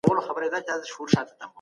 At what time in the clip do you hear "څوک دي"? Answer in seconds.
1.15-1.45